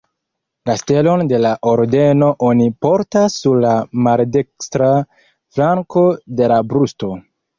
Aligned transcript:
La 0.67 0.75
stelon 0.81 1.19
de 1.31 1.39
la 1.41 1.49
Ordeno 1.71 2.29
oni 2.47 2.65
portas 2.85 3.37
sur 3.43 3.59
la 3.65 3.75
maldekstra 4.07 4.89
flanko 5.59 6.05
de 6.41 6.49
la 6.53 6.61
brusto. 6.73 7.13